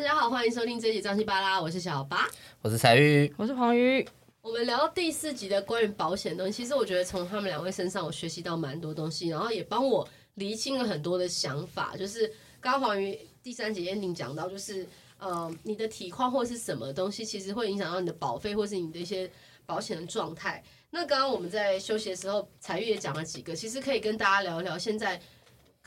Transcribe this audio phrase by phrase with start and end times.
[0.00, 2.26] 大家好，欢迎收听这一集张西巴拉，我是小八，
[2.62, 4.02] 我是彩玉，我是黄瑜。
[4.40, 11.94] 我们聊到第四集的关于保险的东西，其实我觉得从他们两位身上我学习到蛮多东西，然后也帮我厘清了很多的想法。
[11.98, 12.26] 就是
[12.62, 14.86] 刚刚黄瑜第三集 ending 讲到，就是
[15.18, 19.30] 呃，你的体况或是什么东西，其实会影响到你的保费或是你的一些
[19.66, 20.64] 保险的状态。
[20.88, 24.78] 那刚刚我们在休息的时候，彩玉也讲了几个，其实可以跟大家聊一聊。
[24.78, 25.20] 现在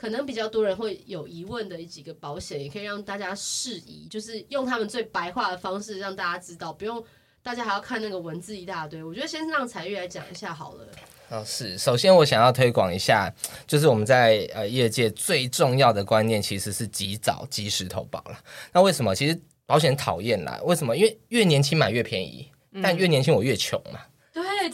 [0.04, 7.02] 可能比较多人会有疑问的几个保险，也可以让大家释疑，就是用他们最白话的方式让大家知道，不用。
[7.42, 10.86] 大家还要看那个文字一大堆，我觉得先让彩玉来讲一下好了。
[11.30, 13.32] 哦，是，首先我想要推广一下，
[13.66, 18.38] 就是我们在呃业界最重要的观念其实是及早及时投保了。
[18.72, 19.14] 那为什么？
[19.14, 20.94] 其实保险讨厌啦，为什么？
[20.94, 22.50] 因为越年轻买越便宜，
[22.82, 24.00] 但越年轻我越穷嘛。
[24.00, 24.13] 对，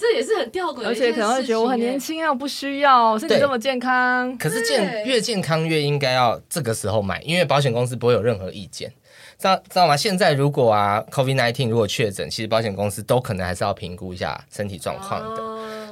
[0.00, 4.34] 这也是很吊诡，而且可能会觉得我很年轻啊，我不需要，身体这么健康。
[4.38, 8.90] 可是健越健康越应该要这个时候买，因为保险公司不会有任何意见。
[9.38, 9.96] 知道知道吗？
[9.96, 15.42] 现在如果啊，COVID nineteen 如果确诊，其实保险公司都可能还是要评估一下身体状况的。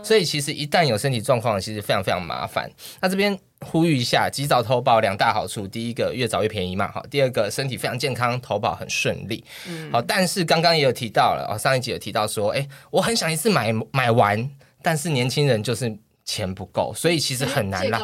[0.09, 0.11] Oh.
[0.11, 2.71] 所以其实一旦有身体状况，其实非常非常麻烦。
[3.01, 9.45] 那这边呼吁一下，及早投保两大好处：第一个，越早越便宜嘛，好；第二个，身体非常健康，投保很顺利。
[9.69, 10.01] 嗯，好。
[10.01, 14.51] 但是刚刚也有提到了，哦，上一集有提到说，哎，我很想一次买买完，
[14.83, 15.99] 但是年轻人就是。
[16.29, 17.99] 钱不够，所以其实很难啦。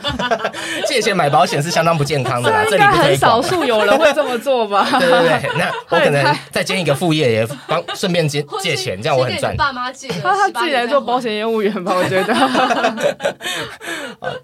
[0.88, 4.88] 借钱买保险是相当不健康的啦， 这里不很少数有人会这么做吧？
[4.98, 9.54] 对对对，那 我可能再兼一个副业，也帮顺便借借钱，这样我很赚。
[9.58, 12.34] 爸妈借，他他自己来做保险业务员吧，我觉得。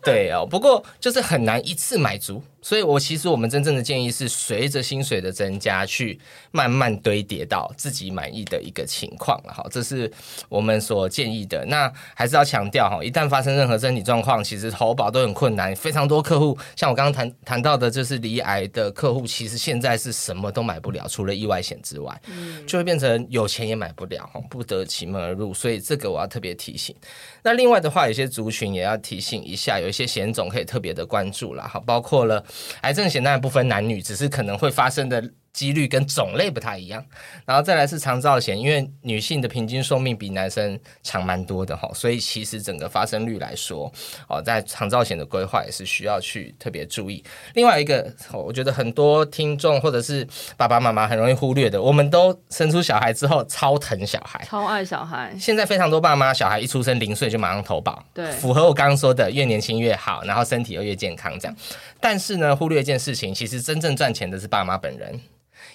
[0.03, 2.43] 对哦，不过就是很难一次买足。
[2.63, 6.19] 所以，我其实我们真正的建议是，随着薪水的增加，去
[6.51, 9.67] 慢慢堆叠到自己满意的一个情况了哈。
[9.71, 10.11] 这是
[10.49, 11.65] 我们所建议的。
[11.67, 15.75] 那还是要强调哈，一旦发生任何身体状况，其实投保都很困难。
[15.75, 22.21] 非常多客户，像我刚刚谈谈到的，就是离癌的客户，其实现在是什么都买不了，除了意外险之外，
[22.67, 25.55] 就会变成有钱也买不了，不得其门而入。
[25.55, 26.95] 所以这个我要特别提醒。
[27.43, 32.45] 那另外的话，有些族群也要提醒一下，有一些险种可以特别的关注了哈，包括了。
[32.83, 35.23] 癌症险当然不分男女，只是可能会发生的
[35.53, 37.05] 几率跟种类不太一样，
[37.45, 43.93] 然后再来是长照险，因为女性的平均寿命比男生长蛮多的哈，所以其实整个发生率来说，
[44.29, 47.23] 哦，在长照险的规划也是需要去特别注意。
[47.55, 55.37] 另外一个，我觉得很多听众或者是爸爸妈妈很容易忽略的，我们都生出小孩之后超疼小孩，超爱小孩。
[55.39, 61.57] 现在非常多爸妈小孩一出生零岁就马上投保，对，符合我刚刚说的越年轻越好，然后身体又越健康这样。
[61.99, 65.21] 但是呢，忽略一件事情，其实真正赚钱的是爸妈本人。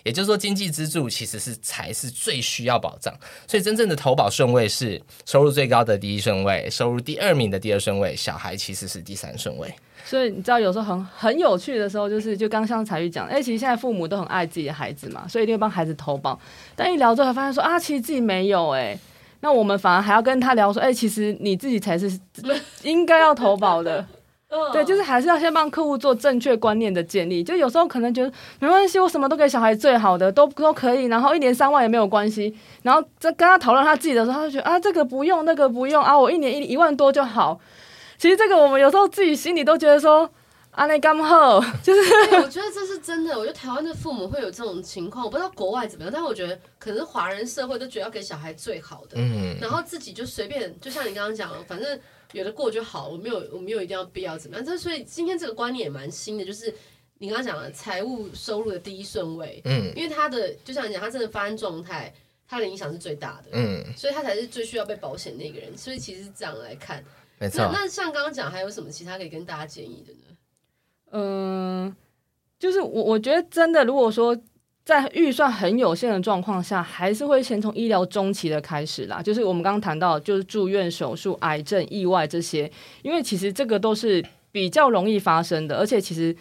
[0.05, 3.11] 也就是说，经济支柱其实是才是最需要保障，
[3.47, 9.67] 所以真正的投保顺位是收入最高的第一顺位，收入第二名的第二顺位，小孩其实是第三顺位。
[10.05, 16.39] 所以你知道，有时候很很有趣的时候，就是就刚像才玉讲，哎、其实现在父母都很爱自己的孩子嘛，所以一定会帮孩子投保。
[16.75, 18.95] 但一聊之后，发现说啊，其实自己没有哎、
[19.39, 22.19] 那我们反而还要跟他聊说，哎、其实你自己才是
[22.83, 24.05] 应该要投保的。
[24.71, 27.43] 对，就是还是要先帮客户做正确观念的建立。
[27.43, 32.55] 就有时候可能觉得没关系，我什么都给小孩最好的，都都可以，然后一年三万也没有关系。
[32.83, 37.59] 然后在跟他讨论他自己的时候，他就觉得啊，这个不用，那个不用啊，我一年一一万多就好。
[38.17, 40.29] 其实这个我们有时候自己心里都觉得说
[40.71, 42.13] 啊，那刚好 就是。
[42.35, 43.37] 我觉得这是真的。
[43.37, 51.99] 我觉得台湾的父母会有这种情况，我不知道国外怎么样，但是我觉得可能是华人社会都觉得要给小孩最好的，嗯，然后自己就随便，就像你刚刚讲的，反正。
[52.35, 54.65] 有的过就好，我没有，我没有一定要必要怎么样。
[54.65, 56.73] 这所以今天这个观念也蛮新的，就是
[57.17, 62.13] 你刚刚讲的财务收入的第一顺位，嗯，因为他的就像你讲，他真的发生状态，
[62.45, 65.77] 他的影响是最大的，嗯，所以他才是最需要被保险那个人。
[65.77, 67.01] 所以其实这样来看，
[67.39, 67.61] 没错。
[67.71, 70.37] 那那像刚刚讲，还有什么其他可以跟大家建议的呢？
[71.11, 71.95] 嗯，
[72.59, 74.37] 就是我我觉得真的，如果说。
[74.85, 79.19] 在预算很有限的状况下，还是会先从医疗中期的开始啦。
[79.19, 86.35] 就是我们刚刚谈到，就是住院、手术、癌症、意外这些，因为其实这个都是比较容易发生的，而且其实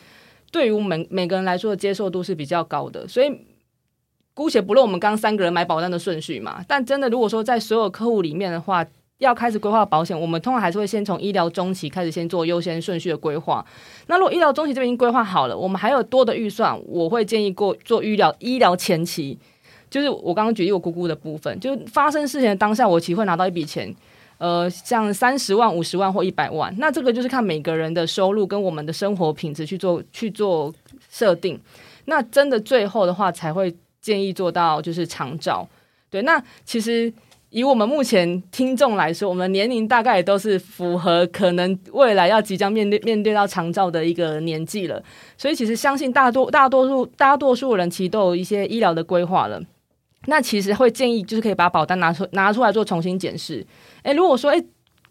[0.52, 3.08] 对于我们每个人来说的接受度是比较高的。
[3.08, 3.46] 所以
[4.34, 8.86] 姑且不论我们刚三个人买保单的顺序嘛，但真的如果说在所有客户里面的话。
[9.24, 13.64] 要开始规划保险，我们通常还是会先从医疗中期开始，先做优先顺序的规划。
[14.06, 19.38] 那如果医疗中期这边已经规划好了，我们还有多的预算，我会建议过做医疗医疗前期，
[19.90, 23.92] 就是我刚刚举例我姑姑的部分，就发生事情的当下，我其实会拿到一笔钱，
[24.38, 26.74] 呃，像三十万、五十万或一百万。
[26.78, 30.72] 那这个就是看每个人的收入跟我们的生活品质去做去做
[31.10, 31.58] 设定。
[32.04, 35.66] 那真的最后的话，才会建议做到就是长照。
[36.10, 37.12] 对，那其实。
[37.54, 45.00] 以我们目前听众来说，我们年龄大概也都是符合可能未来要即将面对面对到长照的一个年纪了，
[45.38, 49.62] 所以其实相信大多大多数大多数人其实都有一些医疗的规划了。
[50.26, 53.64] 那其实会建议就是可以把保单拿出拿出来做重新检视。
[54.02, 54.60] 诶，如果说诶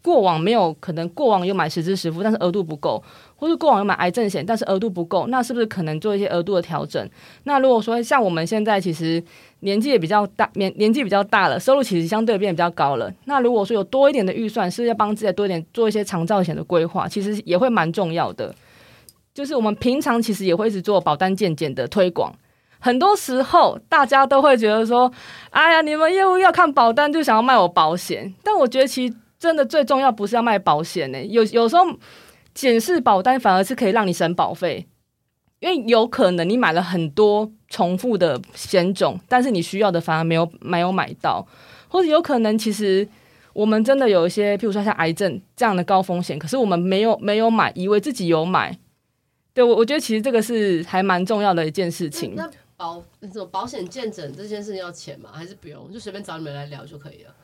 [0.02, 3.02] 过往没有可能过往有买十支十付，但是额度不够，
[3.36, 7.08] 或是过往有买癌症险，但是额度不够，那是不是可能做一些额度的调整？
[7.44, 9.24] 那如果说像我们现在其实。
[9.64, 13.12] 年纪也比较大，年年纪比较大了，收入其实相对变得比较高了。
[13.24, 18.54] 那如果说有多一点的预算，是要帮自己多一点做一些长照险的规划，其实也会蛮重要的。
[19.32, 22.32] 就是我们平常其实也会一直做保单健检的推广。
[22.78, 25.10] 很多时候大家都会觉得说
[25.50, 31.84] ：“哎呀，你们业务要看保单，就想要卖我保险。”但我觉得其实真的最重要不是要卖保险呢、有有时候
[32.52, 34.86] 检视保单反而是可以让你省保费。
[35.60, 41.44] 因为有可能你买了很多重复的险种，但是你需要的反而没有没有买到，
[41.88, 43.06] 或者有可能其实
[43.52, 48.78] 我们真的有一些，譬如说像癌症这样的高风险，可是我们没有没有买，以为自己有买。
[49.52, 52.34] 对，我我觉得其实这个是还蛮重要的一件事情。
[52.36, 55.30] 那保那种保险鉴诊这件事情要钱吗？
[55.32, 55.92] 还是不用？
[55.92, 57.34] 就随便找你们来聊就可以了。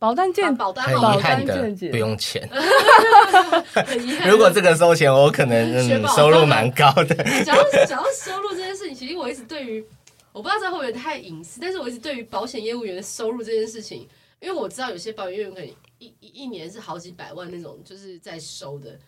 [0.00, 2.48] 保单健保单很遗憾的不用钱。
[4.26, 7.14] 如果这个收钱，我可能、嗯、收入蛮高的。
[7.44, 9.84] 讲到讲到收入这件事情，其实我一直对于
[10.32, 14.08] 我不知道这会不会太隐私，但是我一直对于保险业务员的收入这件事情，
[14.40, 15.68] 因为我知道有些保险业务员可能
[15.98, 18.98] 一一一年是好几百万那种，就是在收的。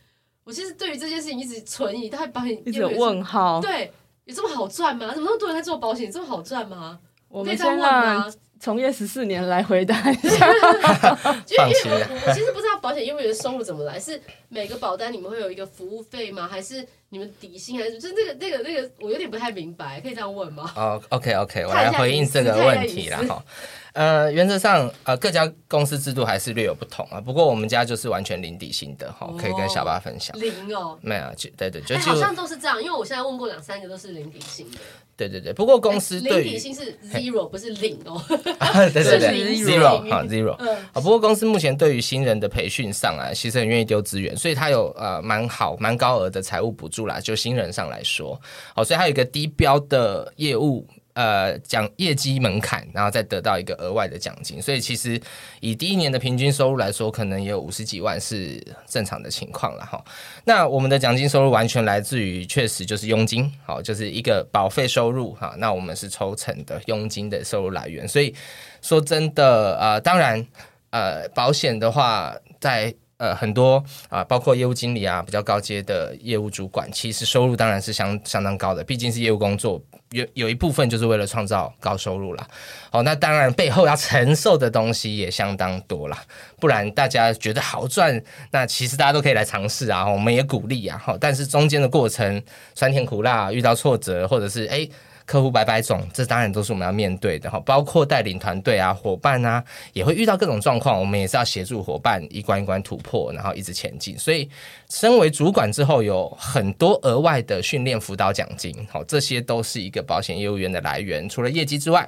[0.45, 3.63] 我其实对于这件事情一直存疑，他保险一直有问号。
[3.63, 3.91] 对，
[4.27, 5.11] 有这么好赚吗？
[5.15, 6.13] 怎么那么多人在做保险？
[6.13, 6.99] 这么好赚吗？
[7.29, 10.47] 我们先问从业十四年来回答一下，
[11.51, 16.47] 因为因为我我其实不知道保险业务员的收入怎么来，是每个保单你们会有一个服务费吗？
[16.49, 17.79] 还是你们底薪？
[17.79, 20.73] 还是就是那个那个那个我有点不太明白，可以这样问吗？
[20.75, 23.45] 哦、oh,，OK OK，我来回应这个问题啦哈。
[23.93, 30.35] 呃，原则上呃各家公司制度还是略有不同啊，不过我们家就是完全零底薪的哈，可以跟小八分享。
[30.41, 34.79] 零哦，没有，就对对，就、欸、好像都是这样，因为我现在问过两三个都是零底薪的。
[35.15, 38.21] 对对对，不过公司对、欸、零底薪是 zero 不是零哦，
[38.95, 40.81] 对对对， zero 好 zero 啊。
[40.95, 48.41] 不过公司目前对于新人的培训上啊，其实很愿意丢资源，所以他有呃蛮好蛮高额的财务补助啦，就新人上来说，
[48.75, 50.87] 好，所以它有一个低标的业务。
[51.15, 55.21] 呃，讲业绩门槛，然后再得到一个额外的奖金，所以其实
[55.61, 58.59] 以第一年的平均收入来说，可能也有五十几万是
[58.89, 60.03] 正常的情况了哈。
[60.47, 65.55] 那我们的奖金收入完全来自于，确实就是佣金，好，就是一个保费收入哈。
[65.59, 68.35] 那我们是抽成的佣金的收入来源，所以
[68.81, 70.47] 说真的，呃，当然，
[70.89, 79.81] 呃，保险的话，在呃很多啊、包括业务经理啊，比较高阶的业务主管，其实收入当然是相相当高的，毕竟是业务工作。
[80.11, 82.47] 有有一部分就是为了创造高收入啦，
[82.91, 86.19] 哦，那当然背后要承受的东西也相当多啦，
[86.61, 92.43] 不然大家觉得好赚，那其实大家都可以来尝试啊，我们也鼓励啊，好，但是中间的过程
[92.75, 94.91] 酸甜苦辣，遇到挫折或者是诶。
[95.33, 99.65] 客户百百种，这当然都是我们要面对的哈，包括带领团队啊、伙伴啊，
[99.95, 104.19] 也会遇到各种状况，我们也是要协助伙伴一关一关突破，然后一直前进。
[104.19, 104.47] 所以，
[104.91, 111.27] 身为主管之后，有很多额外的训练辅导奖金，好，这些都是一个保险业务员的来源。
[111.27, 112.07] 除了业绩之外，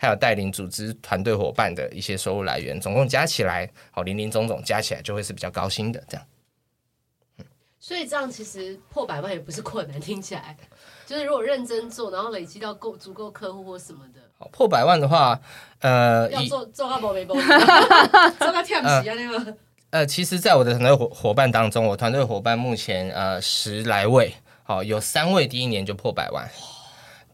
[0.00, 6.26] 还有带领组织团队伙伴的一些收入来源，总共加起来，好，林林总总加起来就会是比较高薪的这样。
[7.86, 10.56] 所以这样其实破百万也不是困难，听起来
[11.04, 14.20] 就是如果认真做，然后累积到够足够客户或什么的。
[14.38, 15.38] 好，破百万的话，
[15.80, 19.56] 呃，要做做到宝贝宝，做到跳起啊那个。
[19.90, 26.48] 呃，其实，在我的团队伙伙伴当中，我团队伙伴目前呃十来位，好，有三位第一年就破百万。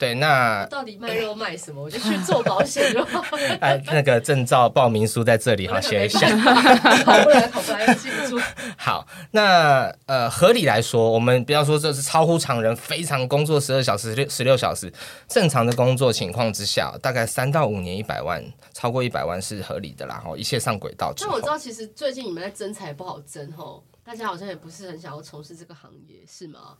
[0.00, 1.82] 对，那到底卖肉卖什么？
[1.82, 3.22] 我就去做保险就好。
[3.60, 6.26] 哎，那个证照报名书在这里，哈写一下。
[7.04, 8.40] 考不来，考不来，记不住。
[8.78, 14.90] 好，那呃，合理来说，我们不要说这是超乎常人，非常工作十二小时、六十六小时，
[15.28, 18.42] 正常的工作情况之下，大概三到五年一百万，
[18.72, 20.22] 超过一百万是合理的啦。
[20.24, 21.32] 哈，一切上轨道之后。
[21.32, 26.78] 那我知道，其实最近你们在征才不好征吼，大家好像也不是很想要从事这个行业，是吗？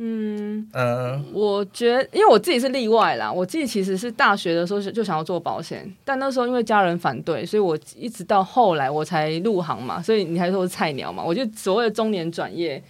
[0.00, 3.32] 嗯嗯，我觉得，因为我自己是例外啦。
[3.32, 10.00] 我自己其实是大学的时候就想要做保险，但那时候因为家人反对，所以我一直到后来我才入行嘛。
[10.00, 11.24] 所以你还说我是菜鸟嘛？
[11.24, 12.80] 我就所谓的中年转业，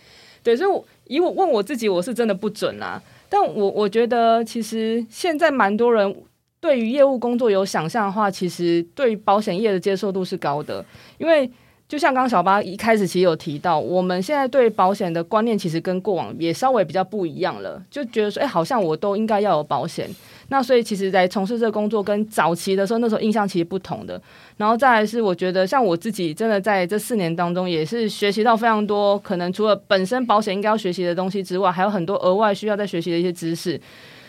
[0.43, 0.55] 对。
[0.55, 3.03] 所以我以我问我自己，我是真的不准啦。
[3.31, 6.15] 但我我觉得，其实现在蛮多人
[6.61, 10.85] 对于业务工作有想象的话，其实对于保险业的接受度是高的，
[11.17, 11.50] 因为。
[11.88, 20.07] 就像刚刚小八一开始其实有提到，我们现在对保险的观念其实跟过往也稍微比较不一样了，就觉得说，哎，好像我都应该要有保险。
[20.50, 24.21] 那所以其实，在从事这个工作跟早期的时候，那时候印象其实不同的。
[24.59, 33.80] 然后再来是，我觉得像我自己真的在这四年当中，也是学习到非常多，可能除了本身保险应该要学习的东西之外，还有很多额外需要再学习的一些知识。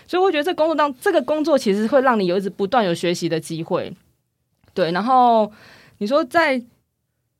[0.07, 3.93] 所以我觉得这工作当这个工作其实会让你有一直不断有学习的机会。
[4.73, 5.51] 对，然后
[5.99, 6.61] 你说在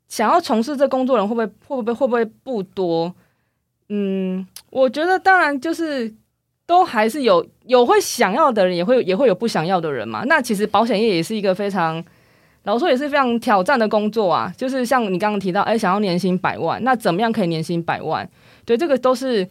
[0.10, 1.46] 想要从事这工作人会不会
[1.78, 3.16] 会不会会不会不多？
[3.88, 6.13] 嗯，我觉得当然就是。
[6.70, 10.24] 都还是有有会想要的人，也会也会有不想要的人嘛。
[10.25, 12.06] 那其实保险业也是一个非常，
[12.62, 14.54] 老说也是非常挑战的工作啊。
[14.56, 18.30] 就是像你刚刚提到，哎，想要年薪百万，那怎么样可以年薪百万？
[18.66, 19.44] 对，这个都是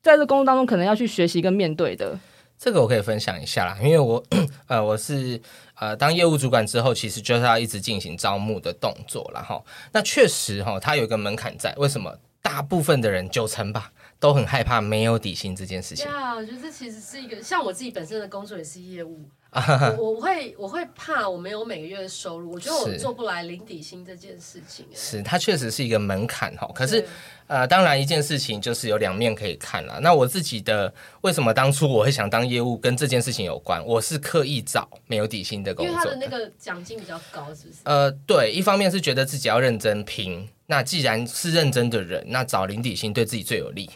[0.00, 2.16] 在这工作当中可能要去学习跟面对的。
[2.56, 4.22] 这个我可以分享一下啦，因为我
[4.68, 5.40] 呃我是
[5.76, 9.62] 呃当业务主管之后，其实就是要一直进行招募的动作了哈。
[9.92, 12.18] 那确实哈，它有一个门槛在，为什么？
[12.42, 13.92] 大部分的人九成吧。
[14.20, 16.06] 都很害怕没有底薪这件事情。
[16.06, 19.20] 对啊，我觉得这其实是一个像我自己本身的工作也是业务，
[19.98, 24.84] 我我会我会怕我没有每个月的收入，我觉得我做不来零底薪这件事情。
[24.92, 26.68] 是，它确实是一个门槛哈。
[26.74, 27.06] 可是
[27.46, 30.00] 呃，当然一件事情就是有两面可以看了。
[30.00, 33.80] 那我自己的为什么当初我会想当业务，跟这件事情有关。
[33.86, 37.78] 我是刻意找没有底薪的工作，因为他的那个奖金比较高，是不是？
[37.84, 43.88] 呃，对，一方面是觉得自己要认真拼，那既然是认真的人，那找零底薪对自己最有利。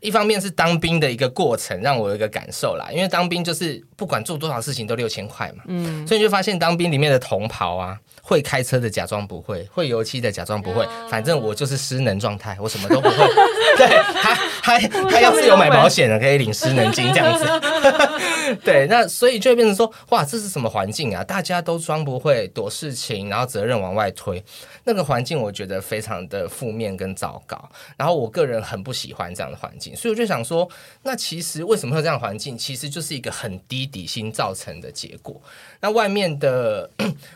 [0.00, 7.98] 一方面是当兵的一个过程，让我有一个感受啦，因为当兵就是不管做多少事情都六千块嘛，嗯，所以你就发现当兵里面的同袍啊，
[8.30, 13.16] 会开车的假装不会，会油漆的假装不会，反正我就是失能状态，我什么都不会。
[13.76, 13.88] 对，
[14.22, 14.78] 他他
[15.10, 17.44] 他要是有买保险的，可以领失能金这样子。
[18.62, 21.24] 对，那所以就会变成说，哇，这是什么环境啊？
[21.24, 24.40] 大家都装不会，躲事情，然后责任往外推，
[24.84, 27.68] 那个环境我觉得非常的负面跟糟糕。
[27.96, 30.68] 然后我个人很不喜欢这样的环境，所以我就想说，
[31.02, 32.56] 那其实为什么会有这样的环境？
[32.56, 35.40] 其实就是一个很低底薪造成的结果。
[35.80, 36.88] 那外面的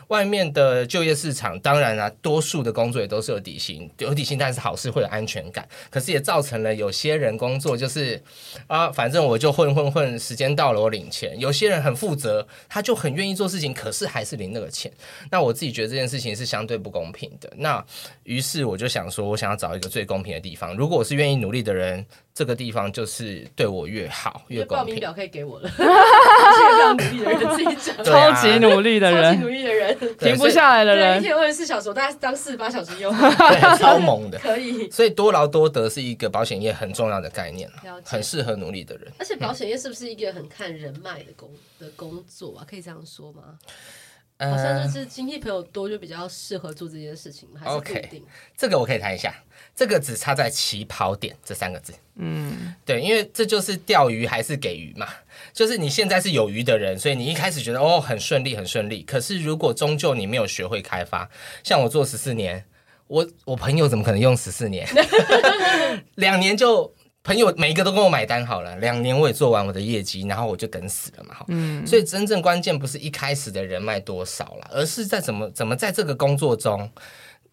[0.07, 5.67] 外面的就业市场，当然啊，多数的工作也都是有底薪，有底薪，但是好事会有安全感。
[5.89, 8.21] 可是也造成了有些人工作就是
[8.67, 11.37] 啊，反正我就混混混，时间到了我领钱。
[11.39, 14.91] 有些人很负责，他就很愿意做事情，可是还是领那个钱。
[15.29, 17.51] 那我自己觉得这件事情是相对不公平的。
[17.57, 17.83] 那
[18.23, 20.75] 于是我就想说，我想要找一个最公平的地方。
[20.75, 22.05] 如果我是愿意努力的人。
[22.37, 24.85] 这个地方就是对我越好越公平。
[24.85, 28.03] 报名表可以给我了， 是非常努力的人自己讲。
[28.03, 31.17] 超级努力的人，的人，停不下来的人。
[31.19, 33.11] 一天二十四小时，我大概当四十八小时用。
[33.17, 34.39] 对，超猛的。
[34.39, 34.89] 可以。
[34.89, 37.69] 所以多劳多得是一个保险业很重要的概念，
[38.05, 39.11] 很适合努力的人。
[39.19, 42.65] 而且保险业是不是一个很看人脉的工的工作啊？
[42.69, 43.57] 可以这样说吗？
[44.37, 48.21] 好像就是亲戚朋友多就比较适合做这件事情，还是不一定。
[48.21, 48.23] Okay,
[48.57, 49.33] 这个我可以谈一下，
[49.75, 51.93] 这个只差在起跑点这三个字。
[52.15, 55.07] 嗯，对，因为这就是钓鱼还是给鱼嘛，
[55.51, 61.29] 就是你现在是有鱼的人，所以你一开始觉得哦很顺利很顺利，可是如果终究你没有学会开发，
[61.63, 62.63] 像我做十四年，
[63.07, 64.87] 我我朋友怎么可能用十四年？
[66.15, 66.93] 两年就。
[67.25, 71.45] 朋友每一个都跟我买单好了，两年我也做完我的业绩，然后我就等死了嘛，哈。
[71.47, 71.83] 嗯。
[71.87, 76.87] 所以真正关键不是一开始的人脉多少了，而是在怎么怎么在这个工作中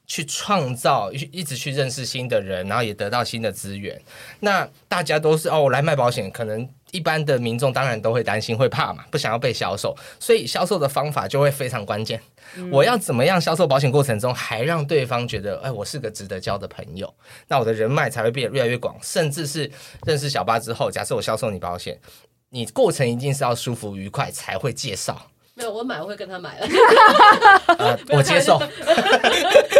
[0.06, 4.00] 去创造，一直去认识新的人，然后也得到新的资源。
[4.40, 12.20] 那大家都是哦，我来卖保险，可能一般的民众当然都会担心会怕嘛，不想要被销售，所以销售的方法就会非常关键。
[12.70, 17.12] 我要怎么样销售保险过程中还让对方觉得，哎，我是个值得交的朋友，
[17.48, 19.70] 那我的人脉才会变得越来越广，甚至是
[20.04, 21.98] 认识小八之后，假设我销售你保险，
[22.50, 25.28] 你过程一定是要舒服愉快才会介绍。
[25.62, 26.66] 没有，我买我会跟他买了。
[27.78, 28.54] 呃、 我接受。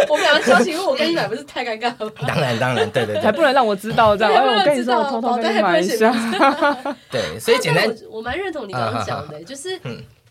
[0.09, 2.11] 我们两个交情，因为我跟你买不是太尴尬了吗？
[2.27, 4.33] 当然当然，对对对，还不能让我知道这样。
[4.33, 6.11] 哎，我跟你说，我偷偷跟你买一下。
[7.11, 9.79] 对，所以简单，我蛮认同你刚刚讲的，啊、就是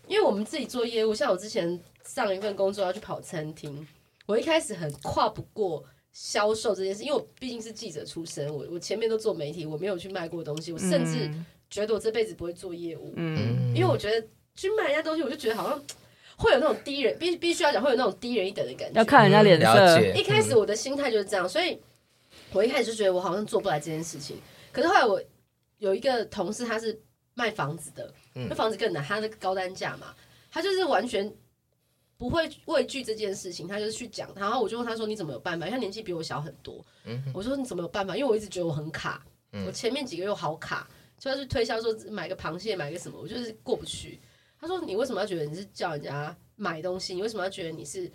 [0.07, 1.79] 因为我们自己做业务，像我之前。
[2.05, 3.87] 上一份工作要去跑餐厅，
[4.25, 5.81] 我一开始很跨不过
[6.11, 11.31] 销售这件事，因为我毕竟是记者出身，我我前面都做媒体，我没有去卖过东西，我甚至
[11.69, 15.81] 觉得我这辈子不会做业务，嗯，因为我觉得去卖人家东西，我就觉得好像
[16.37, 19.97] 会有那种低人，必必须要讲会有那种低人一等的感觉，要看人家脸色。
[19.97, 21.79] 嗯、一开始我的心态就是这样，所以
[22.51, 24.37] 我一开始就觉得我好像做不来这件事情。
[24.71, 25.21] 可是后来我
[25.77, 26.99] 有一个同事，他是
[27.33, 30.13] 卖房子的，那房子更难，他那个高单价嘛，
[30.51, 31.33] 他就是完全。
[32.15, 36.81] 不会畏惧这件事情，他就是去讲，然后我就问他说：“你怎么有办法？”因为他年纪比我小很多。
[37.03, 40.87] 嗯、我说：“你怎么有办法？”因为我一直觉得我很卡，嗯、我前面几个月好卡，
[41.19, 44.21] 就要去推销说买个螃蟹，买个什么，我就是过不去。
[44.63, 47.13] 他说：“你为什么要觉得你是叫人家买东西？
[47.13, 48.09] 你为什么要觉得你是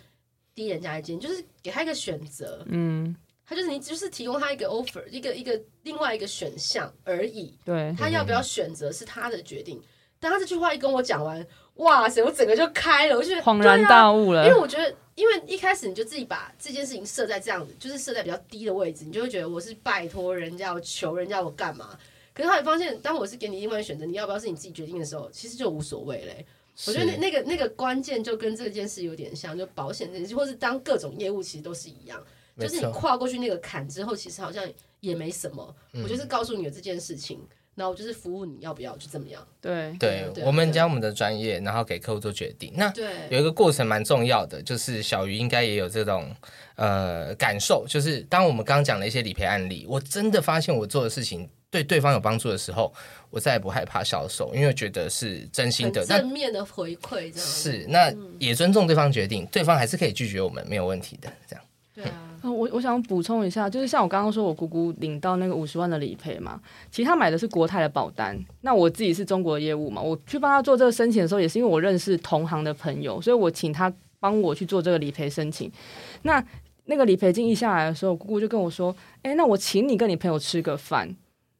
[0.55, 1.19] 低人家一斤？
[1.19, 3.15] 就是给他一个选择，嗯，
[3.45, 7.53] 他就是你就是提供他一个 offer，一个一个另外一个选项而已。
[7.63, 9.79] 对，他要不要选择是他的决定。”
[10.21, 14.41] 但他这句话一跟我讲完，哇塞，我整个就开了，我就恍然大悟了。
[14.41, 21.97] 啊、因为我觉得，因为一开始你就自己把这件事情设在这样子，就是设在比较低的位置，你就会觉得我是拜托人家，我求人家，我干嘛？
[22.39, 26.45] 可是后来发现，当我是给你另外选择，你要不要是你自己决定的时候，其实就无所谓嘞。
[26.87, 32.23] 我觉得那那个那个关键就跟这件事有点像，就保险这件事，或是当各种业务其实都是一样，
[32.57, 34.65] 就是你跨过去那个坎之后，其实好像
[35.01, 35.75] 也没什么。
[36.01, 37.45] 我就是告诉你有这件事情。
[37.75, 42.73] 然后我就是服务你要不要就怎么样，对对，我们将我们的专业，然后给客户做决定。
[42.75, 42.91] 那
[43.29, 46.29] 有一个过程蛮重要的，就是小鱼应该也有这种
[46.75, 52.91] 呃感受，就是当我们刚刚讲了一些理赔案例，我真的发现我做的事情对对方有帮助的时候，
[53.29, 61.65] 我再也不害怕销售，因为觉得是真心的正面的回馈，这样是那也尊重对方决定，对方还是可以拒绝我们没有问题的，这样。
[61.93, 62.25] 对啊。
[62.41, 66.59] 我我想补充一下，就是像我刚刚说，我姑姑领到那个五十万的理赔嘛，
[66.89, 68.39] 其实她买的是国泰的保单。
[68.61, 75.69] 那我自己是中国业务嘛，我去帮她做这个申请的时候，也是因为我认识同行的朋友，所以我请他帮我去做这个理赔申请。
[76.21, 76.41] 那
[76.85, 81.13] 那个理赔金一下来的时候，姑姑就跟我说：“哎，那我请你跟你朋友吃个饭。”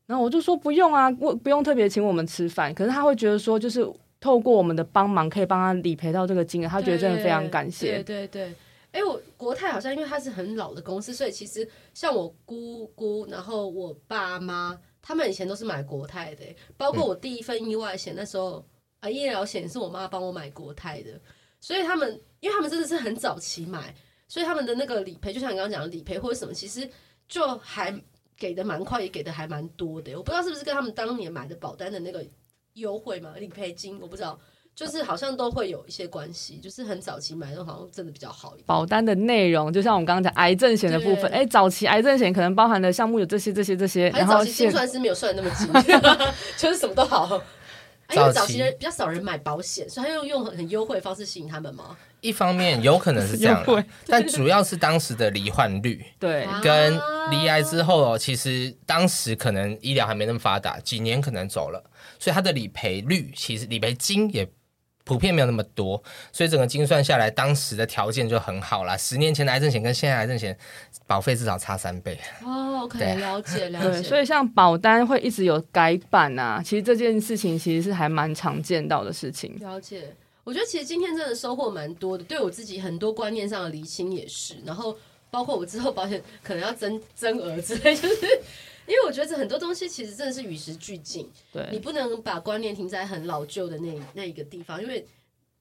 [0.10, 3.88] 然后我就说：“不用啊，我不用特别请我们吃饭。”可是他会觉得说，就是
[4.20, 8.02] 透过我们的帮忙，可以帮他理赔到这个金额，他觉得真的非常感谢。
[8.02, 8.50] 对对对。
[8.50, 8.56] 对
[8.92, 16.44] 哎，我国泰好像因为它是很老的公司，所以其实像我姑姑，然后我爸妈，他们以前都是买国泰的。
[16.76, 18.66] 包括我第一份意外险，那时候
[19.00, 21.12] 啊，医疗险是我妈帮我买国泰的。
[21.62, 23.94] 所以他们，因为他们真的是很早期买，
[24.28, 26.90] 所以他们的那个理赔，就像你刚刚讲的理赔或者什么，其实
[27.28, 27.94] 就还
[28.40, 30.16] 给的蛮快，也给的还蛮多的。
[30.16, 32.26] 我不知道是不是跟他们当年买的保单的那个
[32.74, 34.40] 优惠嘛，理赔金，我不知道。
[34.76, 38.64] 就是好像都会有一些关系，就是很早期买的好像真的比较好一点。
[38.66, 45.94] 保单的内容就像我们刚刚讲癌症险的部分，哎，早期癌症险可能包含的项目有这些、这些、这些，然后早期精算师没有算的那么精，
[46.56, 47.42] 就是什么都好。
[48.12, 51.98] 因为早期比较少人买保险，所以他用用很优惠的方式吸引他们吗？
[52.22, 53.64] 一方面有可能是这样，
[54.08, 56.94] 但主要是当时的罹患率，对，跟
[57.32, 61.84] 离癌之后哦，其实当时可能医疗还没那么发达，几年可能走了，
[62.18, 64.48] 所以他的理赔率其实理赔金也。
[65.06, 68.96] 普遍没有那么多，所以整个精算下来，当时的条件就很好啦。
[68.96, 70.56] 十年前的癌症险跟现在癌症险
[71.08, 72.16] 保费至少差三倍。
[72.46, 73.90] 哦，可以了解了解。
[73.90, 79.58] 对，所以像保单会一直有改版啊，其实这件事情其实是还蛮常见到的事情。
[79.60, 80.16] 了解，
[80.50, 84.98] 我觉得其实今天真的收获蛮多的，对我自己很多观念上的厘清也是，然后
[85.30, 88.42] 包括我之后保险可能要增增额之类，就是。
[88.88, 95.06] 因为我觉得这很多东西其实真的是与时俱进，对，你不能把观念停在很老旧的那那一个地方，因为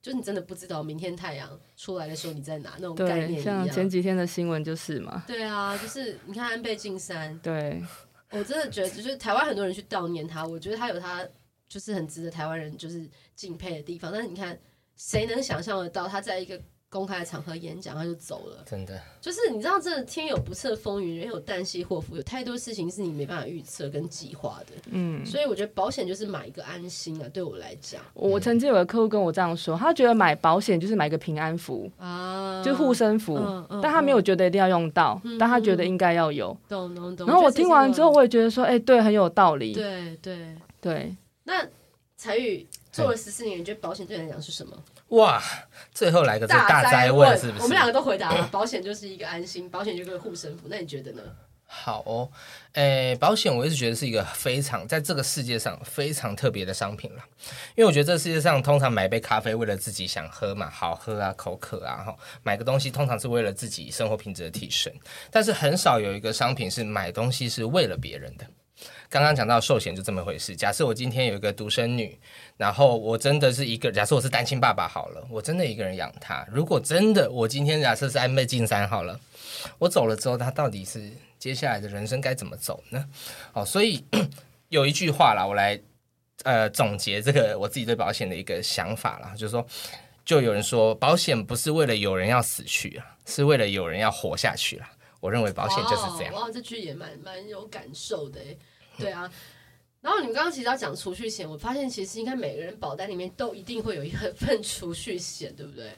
[0.00, 3.42] 就你真的不知道明天太阳出来的时候你在哪那种概念。
[3.42, 5.24] 像前几天的新闻就是嘛。
[5.26, 7.82] 对啊，就是你看安倍晋三，对，
[8.30, 11.22] 我真的觉得就是台湾很多人去悼念他，我觉得他有他
[11.68, 14.58] 就是很值得台湾人就是敬佩的地方，但是你看
[14.98, 16.60] 谁能想象得到他在一个。
[16.90, 18.64] 公开的场合演讲，他就走了。
[18.64, 24.72] 真的，就是你知道，这天有不测风云，人有旦夕祸福，有太多事情是你没办法预测跟计划的。
[24.86, 27.28] 嗯，所以我觉得保险就是买一个安心啊。
[27.28, 36.56] 对我来讲，我曾经有个客户跟我这样说，他觉得买保险就是买一个平安符啊，就护身符，嗯嗯，但他没有觉得一定要用到，嗯，但他觉得应该要有。
[36.70, 37.26] 懂懂懂。
[37.26, 39.74] 然后我听完之后，我也觉得说，哎，欸，对，很有道理。
[39.74, 41.14] 对对对。
[41.44, 41.62] 那
[42.16, 42.66] 采钰
[43.02, 44.76] 做了十四年，你觉得保险对你来讲是什么？
[45.08, 45.42] 哇，
[45.92, 47.62] 最后来个大灾问，是不是？
[47.62, 50.66] 我们两个都回答了， 保险就是一个安心，保险就是个护身符。
[50.68, 51.22] 那你觉得呢？
[51.70, 52.30] 好哦，
[52.72, 57.22] 诶、欸，保险我一直觉得是一个非常在这个世界上非常特别的商品了，
[57.76, 64.90] 因为我觉得这世界上通常买杯咖啡为了自己想喝嘛，好喝啊，口渴啊，哈，买个东西通常是为了自己生活品质的提升，
[65.30, 68.46] 但是很少有一个商品是买东西是为了别人的。
[69.08, 70.54] 刚刚讲到寿险就这么回事。
[70.54, 72.18] 假设我今天有一个独生女，
[72.56, 76.46] 然后我真的是一个，假设我是单亲爸爸好了，我真的一个人养她。
[76.52, 79.18] 如果真的我今天假设是安倍晋三好了，
[79.78, 83.04] 我走了之后，他到底是接下来的人生该怎么走呢？
[83.54, 84.04] 哦，所以
[84.68, 85.80] 有一句话啦，我来
[86.44, 89.66] 呃总结这个我自己对保险的一个想法啦，就是说，
[90.24, 94.90] 就有人说保险不是为了有人要死去啊，是为了有人要活下去啦。
[95.20, 96.34] 我认为保险就是这样。
[96.34, 98.40] 哇，这句也蛮蛮有感受的。
[98.98, 99.30] 对啊，
[100.00, 105.92] 然后你们刚刚其实要讲储蓄险，我发现其实应该每个人保单里面都一定会有一份 储蓄险，对不对？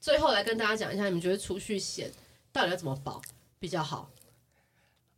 [0.00, 2.10] 最后来跟大家讲一下，你们觉得储蓄险
[2.52, 3.20] 到底要怎么保
[3.58, 4.08] 比较好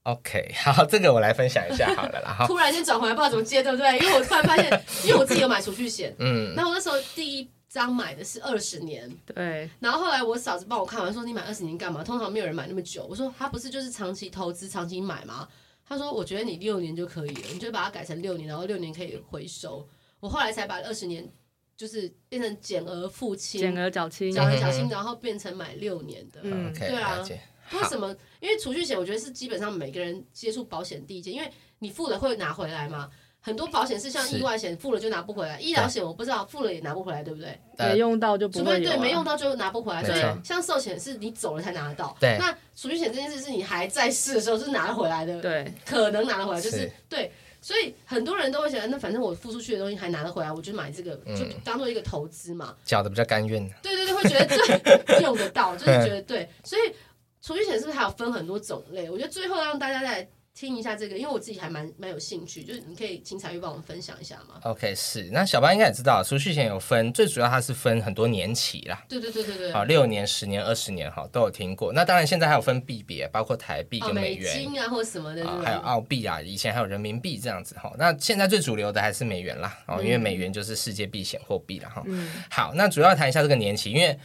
[0.05, 2.45] ？OK， 好，这个我来分享一下好了啦。
[2.49, 3.99] 突然间转回来不知道怎么接，对不对？
[3.99, 12.03] 因为我突然发现，因为我自己有买储蓄险，嗯，那我那时候第一张买的是二十年，对，然后后来我嫂子帮我看完说，你买二十年干嘛？
[12.03, 13.07] 通常没有人买那么久。
[13.09, 15.49] 我说他不是就是长期投资、长期买吗？
[15.89, 19.89] 他说：“我觉得你六年就可以了，你就把它改成六年，然后六年可以回收。”
[20.21, 21.29] 我后来才把二十年
[21.77, 26.41] 就是变成减额付清，减额缴清，缴额缴清，然后变成买六年的。
[26.45, 27.25] 嗯，对啊。
[27.73, 28.15] 为什么？
[28.41, 33.09] 因为储蓄险，我觉得是基本上每个人接触保险第一件，因为你付了会拿回来嘛。
[33.43, 37.59] 很多保险是像意外险，付了就拿不回来；医疗险我不知道，付了也拿不回来，对不对？
[37.79, 40.05] 没用到就不会、啊、对，没用到就拿不回来。
[40.05, 42.15] 所以像寿险是你走了才拿得到。
[42.21, 42.37] 对。
[42.39, 45.41] 那储蓄险这件事是你还在世的时候是拿得回来的。
[45.41, 45.73] 对。
[45.87, 47.33] 可能拿得回来，就是，是对。
[47.63, 52.77] 所以很多人都会想，那反正我付出去的东西还拿得回来，我就买这个，就当做一个投资嘛。
[52.85, 53.67] 缴的比较甘愿。
[53.83, 56.47] 对对对，会觉得对，用得到，就是觉得对。
[56.63, 56.95] 所以
[57.41, 59.09] 储蓄险是不是还有分很多种类？
[59.11, 60.29] 我觉得最后让大家再。
[60.53, 69.03] 听一下这个，因为我自己还蛮蛮有兴趣，就是你可以请彩玉帮我们分享一下吗？OK，是那小八应该也知道，储蓄险有分，最主要它是分很多年期啦。
[69.09, 69.73] 对对对对对。
[69.73, 71.93] 好，六年、十年、二十年，哈，都有听过。
[71.93, 77.91] 那当然现在还有分币别，包括台币跟美元、哦、美金啊，或什么的，啊，还有澳币啊，以前还有人民币这样子哈。
[77.97, 82.03] 那现在最主流的还是美元啦，哦，因为美元就是世界避险货币了哈。
[82.07, 82.29] 嗯。
[82.51, 84.19] 好，那主要谈一下这个年期，因为。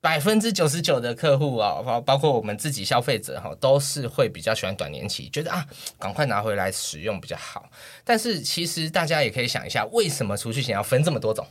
[0.00, 5.66] 百分之九十九的客户啊，包包括我们自己消费者哈，都是会比较喜欢短年期，觉得啊，
[5.98, 7.68] 赶快拿回来使用比较好。
[8.02, 11.46] 但是其实大家也可以想一下，为什么储蓄险要分这么多种？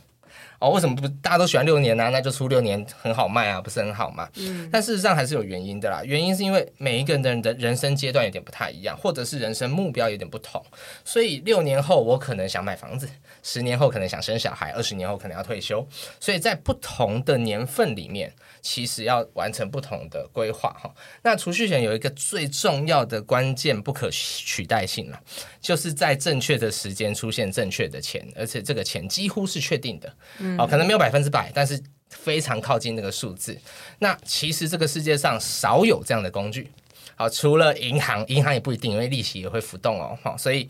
[0.60, 2.04] 哦，为什么不大家都喜欢六年呢？
[2.04, 2.10] 啊？
[2.10, 4.28] 那就出六年很好卖啊，不是很好嘛？
[4.36, 4.68] 嗯。
[4.70, 10.64] 但事实上还是有原因的啦，原因是因为每一个人的人生阶段有点不太一样，或者是人生目标有点不同，
[11.04, 13.08] 所以六年后我可能想买房子。
[13.42, 15.86] 十年后可能想生小孩，二十年后可能要退休，
[16.20, 20.92] 所以在不同的年份里面，其实要完成不同的规划哈。
[21.22, 25.18] 那储蓄险有一个最重要的关键不可取代性了，
[25.58, 30.14] 就是在正确的时间出现正确的钱，而且这个钱几乎是确定的，
[30.58, 33.56] 哦，可能没有百分之百，但是非常靠近那个数字。
[33.98, 36.70] 那其实这个世界上少有这样的工具，
[37.16, 40.68] 好，除了银行，银行也不一定，因为利息也会浮动哦，好，所以。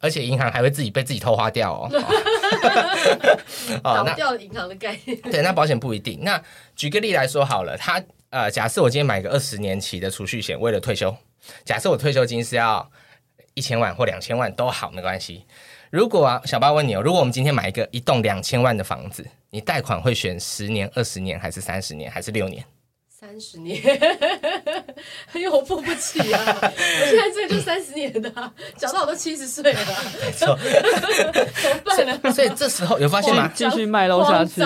[0.00, 1.88] 而且银行还会自己被自己偷花掉哦，
[3.82, 5.18] 倒掉银行的概念。
[5.22, 6.20] 对，那保险不一定。
[6.22, 6.38] 那
[6.76, 11.16] 举个例来说好了，他呃，假设我今天买个二十年期的储蓄险，为了退休，
[11.64, 12.86] 假设我退休金是要
[13.54, 15.46] 一千万或两千万都好，没关系。
[15.94, 22.64] 如果啊，小八问你哦，如果我们今天买一个一栋两千万的房子，你贷款会选十年、二十年，还是三十年，还是六年？
[23.08, 23.80] 三十年，
[25.32, 26.40] 因为我付不起啊！
[26.62, 28.30] 我现在这个就三十年的，
[28.76, 29.80] 讲到我都七十岁了，
[30.22, 30.58] 没错，
[31.56, 32.32] 怎么办呢？
[32.32, 33.50] 所以这时候有发现吗？
[33.54, 34.62] 继续卖楼下去。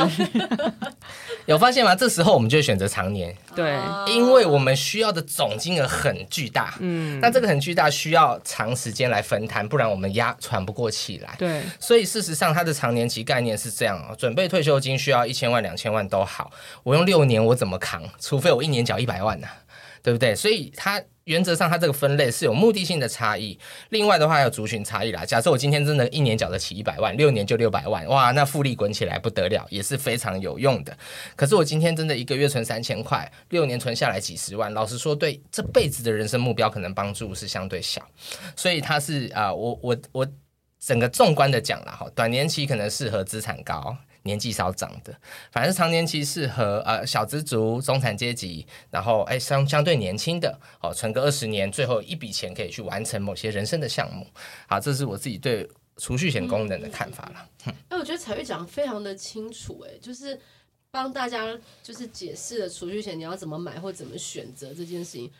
[1.47, 1.95] 有发现吗？
[1.95, 16.51] 这时候我们就会选择长年， 对，因为我们需要的总金额很巨大，嗯，那这个很巨大，需要长时间来分摊，不然我们压喘不过气来，对，所以事实上它的长年期概念是这样哦，准备退休金需要一千万、两千万都好，
[16.83, 18.03] 我用六年我怎么扛？
[18.21, 19.57] 除非我一年缴一百万呢、啊，
[20.09, 20.35] 对不对？
[20.35, 21.03] 所以它。
[21.29, 23.59] 原则上，它这个分类是有目的性的差异。
[23.91, 25.27] 另外的话，还有族群差异啦。
[25.27, 30.99] 假设我今天真的一年缴得起一百万，六年就六百万，哇，那复利滚起来不得了，也是非常有用的。
[31.37, 38.01] 可是我今天真的一个月存三千块，六年存下来几十万，老实说，对这辈子的人生目标可能帮助是相对小。
[38.57, 40.27] 所以它是啊、我我我
[40.81, 43.95] 整个纵观的讲了哈，短年期可能适合资产高。
[44.29, 45.19] 年纪稍长的，
[45.51, 54.27] 反正长年期适合呃小资族、中产阶级，然后哎相相对年轻的哦，存个二十年，最后一笔钱可以去完成某些人生的项目。
[54.69, 57.49] 好，这是我自己对储蓄险功能的看法了。
[57.65, 60.39] 哎、嗯，我觉得彩玉讲的非常的清楚，哎，就是
[60.91, 65.31] 帮大家就是解释了储蓄险你要怎么买或怎么选择这件事情。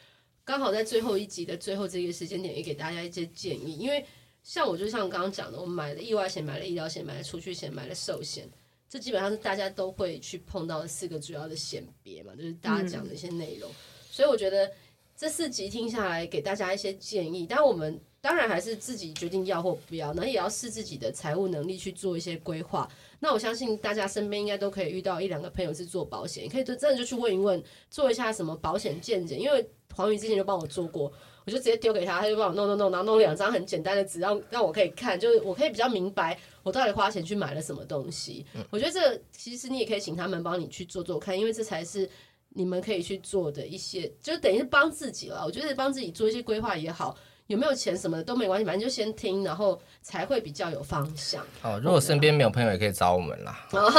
[0.45, 3.77] 刚好在最后一集的最后这个时间点，也给大家一些建议。
[3.79, 4.03] 因为
[4.43, 8.49] 像我就像刚刚讲的，我买了意外险，买了医疗险，买了储蓄险，买了寿险。
[8.89, 13.71] 这基本上是大家都会去碰到的四个主要的险别嘛，就是大家讲的一些内容。
[13.71, 13.75] 嗯、
[14.11, 14.71] 所以我觉得
[15.17, 17.47] 这四集听下来，给大家一些建议。
[17.47, 22.89] 但我们当然还是自己决定要或不要，那也要视自己的财务能力去做一些规划。
[23.21, 29.37] 那我相信大家身边应该都可以遇到一两个朋友是做保险，你可以就真的就去问一问，做一下什么保险见解。
[29.37, 31.13] 因为黄宇之前就帮我做过。
[31.49, 38.45] 我就直接丢给他，他就帮我弄弄弄，然后弄两张很简单的纸，让让我可以看，就是我可以比较明白我到底花钱去买了什么东西。
[38.55, 42.07] 嗯、我觉得这其实你也可以请他们帮你去做做看，因为这才是
[42.51, 45.43] 你们可以去做的一些，就等于是帮自己了。
[45.47, 47.17] 我觉得帮自己做一些规划也好。
[47.49, 51.43] 有没有钱什么的都没关系，反正就先听，然后才会比较有方向。
[51.63, 53.59] 哦，如果身边没有朋友，也可以找我们啦。
[53.73, 53.91] 哦、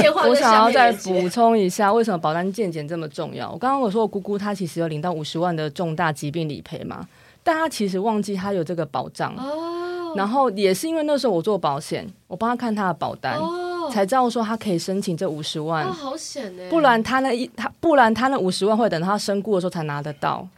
[0.00, 3.50] 电话我想要再补充一下，为什么保单健检这么重要？
[3.52, 7.06] 我刚刚我说我姑姑她其实有领到五十万的重大疾病理赔嘛，
[7.44, 9.34] 但她其实忘记她有这个保障。
[9.36, 10.14] 哦。
[10.16, 15.86] 然后也是因为那时候我做保险，我帮她看她的保单，哦、才知道说她可以申请这五十万。
[15.86, 16.62] 哦，好险呢。
[16.70, 20.48] 不然她那一她不然她那五十万会等到她身故的时候才拿得到。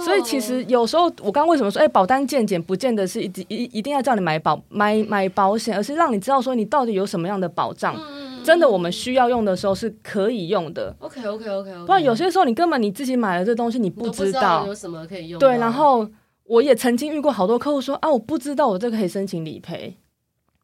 [0.00, 0.04] 哦。
[0.04, 7.94] 所以其实有时候我刚刚为什么说，哎，保单健检不见得是一一一定要叫你买保买买保险，而是让你知道说你到底有什么样的保障。
[7.96, 10.94] 嗯、真的，我们需要用的时候是可以用的。
[10.98, 11.86] OK OK OK, okay.
[11.86, 15.38] 不然有些时候你根本你自己买了这东西，你不知道，知道有什么可以用。
[15.38, 16.08] 对，然后
[16.44, 19.96] 我也曾经遇过好多客户说啊，我不知道我这个可以申请理赔。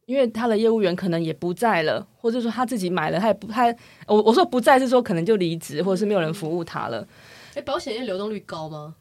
[0.06, 3.66] 因为他的业务员可能也不在了，或者说他自己买了，他也不他
[4.06, 7.04] 我我说不在是说可能就离职，或者是没有人服务他了。
[7.56, 8.94] 哎，保险业流动率高吗？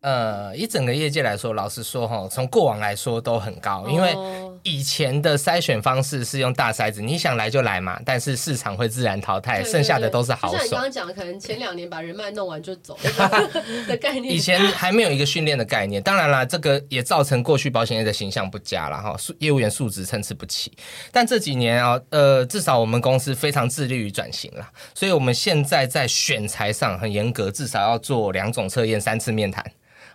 [0.00, 4.14] 呃，以整个业界来说，老实说哈，从过往来说都很高，因为
[4.62, 10.56] 以前的筛选方式是用大筛子，你想来就来嘛，但是市场会自然淘汰，剩下的都是好手。
[10.58, 12.96] 像你刚刚讲的，可能前两年把人脉弄完就走
[13.88, 14.32] 的概念。
[14.32, 20.72] 以前还没有一个训练的概念，当然啦，这个也造成过去保险业的形象不佳了哈，业务员素质参差不齐。
[21.10, 29.64] 但这几年啊，呃，至少我们公司非常致力于转型啦，所以我们现在在选材上很严格，至少要做两种测验，三次面谈。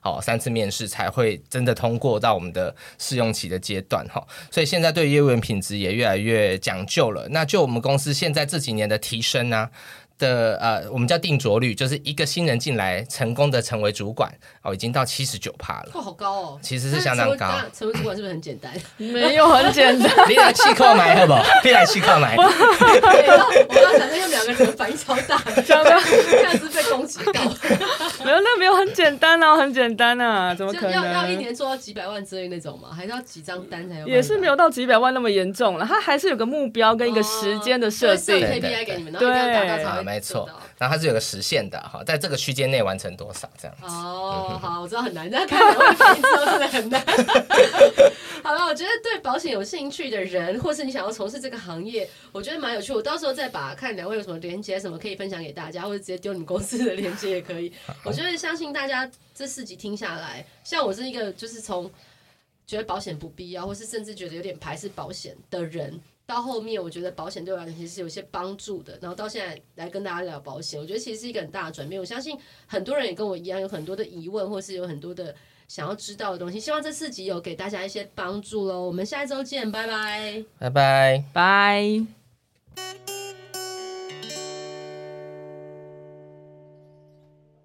[0.03, 7.25] 好，三次面试才会真的通过到我们的试用期的阶段哈，所以现在对业务员品质也越来越讲究了。
[7.29, 9.69] 那就我们公司现在这几年的提升呢、
[10.19, 15.91] 的呃，我们叫定着率，就是一个新人进来成功的成为主管哦，已经到七十九趴了。
[15.95, 16.60] 哇，好高哦！
[16.62, 17.52] 其实是相当高。
[17.73, 18.71] 成为主管是不是很简单？
[18.97, 20.12] 没有很简单。
[20.30, 21.43] 你来气扣买好不好？
[21.63, 22.36] 你来气扣买。
[22.38, 27.41] 我刚想说，用两个人反应超大，这样子被攻击到。
[28.23, 30.91] 没有，那没有很简单啊，很简单啊，怎么可能？
[30.91, 32.89] 要要一年做到几百万之类那种吗？
[32.95, 34.08] 还是要几张单才有？
[34.08, 38.36] 也是没有到几百万那么严重了，他还是有个目标跟一个时间的设定。
[38.36, 40.12] KPI 给你们，然后一定要达到才会。
[40.13, 43.86] 没错，然后它是有个时限的哈，在这个区间内完成多少这样子。
[43.86, 47.04] 哦，嗯、好，我知道很难，大家看两位反应真的很难。
[48.43, 52.91] 好了，我觉得对保险有兴趣的人，或是你想要从事这个行业，我觉得蛮有趣。
[52.91, 57.71] 我到时候再把看两位有什么连接，什么可以分享给大家，或者直接丢你们公司的连接也可以。
[58.04, 61.89] 我觉得相信大家这四集听下来，像我是一个就是从
[62.67, 65.99] 觉得保险不必要，或是甚至觉得有点排斥保险的人。
[66.25, 68.97] 到后面，我觉得保险对我来讲其实是有些帮助的。
[69.01, 71.99] 然后到现在来跟大家聊保险，我觉得其实是一个很大的转变。
[71.99, 75.36] 我相信很多人也跟我一样，有很多的疑问，或是有很多的
[75.67, 76.59] 想要知道的东西。
[76.59, 78.81] 希望这四集有给大家一些帮助喽。
[78.81, 83.22] 我们下一周见，拜拜，拜拜，拜。